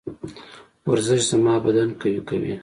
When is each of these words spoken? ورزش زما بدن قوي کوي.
ورزش 0.89 1.21
زما 1.31 1.53
بدن 1.65 1.89
قوي 2.01 2.21
کوي. 2.29 2.53